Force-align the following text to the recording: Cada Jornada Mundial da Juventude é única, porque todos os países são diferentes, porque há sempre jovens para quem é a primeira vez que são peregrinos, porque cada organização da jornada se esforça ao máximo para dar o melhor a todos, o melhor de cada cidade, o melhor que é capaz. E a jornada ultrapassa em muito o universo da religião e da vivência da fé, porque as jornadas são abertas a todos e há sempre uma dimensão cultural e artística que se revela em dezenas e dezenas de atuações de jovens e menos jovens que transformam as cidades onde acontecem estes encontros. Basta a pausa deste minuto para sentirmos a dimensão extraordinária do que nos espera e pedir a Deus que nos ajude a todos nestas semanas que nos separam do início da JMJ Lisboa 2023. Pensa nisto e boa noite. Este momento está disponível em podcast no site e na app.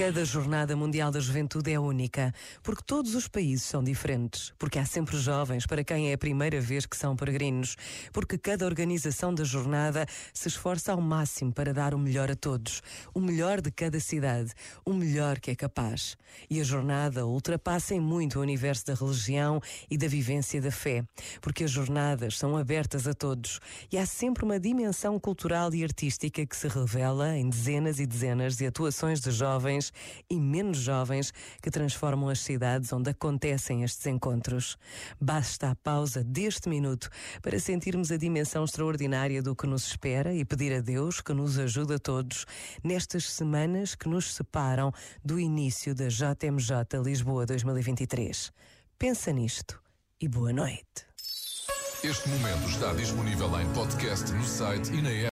Cada 0.00 0.24
Jornada 0.24 0.74
Mundial 0.74 1.10
da 1.10 1.20
Juventude 1.20 1.70
é 1.70 1.78
única, 1.78 2.32
porque 2.62 2.82
todos 2.86 3.14
os 3.14 3.28
países 3.28 3.66
são 3.66 3.84
diferentes, 3.84 4.50
porque 4.58 4.78
há 4.78 4.86
sempre 4.86 5.18
jovens 5.18 5.66
para 5.66 5.84
quem 5.84 6.08
é 6.08 6.14
a 6.14 6.18
primeira 6.18 6.58
vez 6.58 6.86
que 6.86 6.96
são 6.96 7.14
peregrinos, 7.14 7.76
porque 8.10 8.38
cada 8.38 8.64
organização 8.64 9.34
da 9.34 9.44
jornada 9.44 10.06
se 10.32 10.48
esforça 10.48 10.92
ao 10.92 11.02
máximo 11.02 11.52
para 11.52 11.74
dar 11.74 11.92
o 11.92 11.98
melhor 11.98 12.30
a 12.30 12.34
todos, 12.34 12.80
o 13.12 13.20
melhor 13.20 13.60
de 13.60 13.70
cada 13.70 14.00
cidade, 14.00 14.54
o 14.86 14.94
melhor 14.94 15.38
que 15.38 15.50
é 15.50 15.54
capaz. 15.54 16.16
E 16.48 16.62
a 16.62 16.64
jornada 16.64 17.26
ultrapassa 17.26 17.94
em 17.94 18.00
muito 18.00 18.38
o 18.38 18.42
universo 18.42 18.86
da 18.86 18.94
religião 18.94 19.60
e 19.90 19.98
da 19.98 20.08
vivência 20.08 20.62
da 20.62 20.70
fé, 20.70 21.04
porque 21.42 21.64
as 21.64 21.70
jornadas 21.70 22.38
são 22.38 22.56
abertas 22.56 23.06
a 23.06 23.12
todos 23.12 23.60
e 23.92 23.98
há 23.98 24.06
sempre 24.06 24.46
uma 24.46 24.58
dimensão 24.58 25.20
cultural 25.20 25.74
e 25.74 25.84
artística 25.84 26.46
que 26.46 26.56
se 26.56 26.68
revela 26.68 27.36
em 27.36 27.50
dezenas 27.50 28.00
e 28.00 28.06
dezenas 28.06 28.56
de 28.56 28.64
atuações 28.64 29.20
de 29.20 29.30
jovens 29.30 29.89
e 30.28 30.40
menos 30.40 30.78
jovens 30.78 31.32
que 31.62 31.70
transformam 31.70 32.28
as 32.28 32.40
cidades 32.40 32.92
onde 32.92 33.10
acontecem 33.10 33.82
estes 33.82 34.06
encontros. 34.06 34.76
Basta 35.20 35.70
a 35.70 35.74
pausa 35.74 36.24
deste 36.24 36.68
minuto 36.68 37.08
para 37.42 37.58
sentirmos 37.58 38.10
a 38.10 38.16
dimensão 38.16 38.64
extraordinária 38.64 39.42
do 39.42 39.54
que 39.54 39.66
nos 39.66 39.86
espera 39.86 40.34
e 40.34 40.44
pedir 40.44 40.72
a 40.72 40.80
Deus 40.80 41.20
que 41.20 41.32
nos 41.32 41.58
ajude 41.58 41.94
a 41.94 41.98
todos 41.98 42.46
nestas 42.82 43.30
semanas 43.30 43.94
que 43.94 44.08
nos 44.08 44.34
separam 44.34 44.92
do 45.24 45.38
início 45.38 45.94
da 45.94 46.08
JMJ 46.08 47.00
Lisboa 47.04 47.46
2023. 47.46 48.52
Pensa 48.98 49.32
nisto 49.32 49.80
e 50.20 50.28
boa 50.28 50.52
noite. 50.52 51.10
Este 52.02 52.30
momento 52.30 52.66
está 52.66 52.94
disponível 52.94 53.60
em 53.60 53.70
podcast 53.74 54.32
no 54.32 54.42
site 54.42 54.90
e 54.90 55.02
na 55.02 55.10
app. 55.10 55.28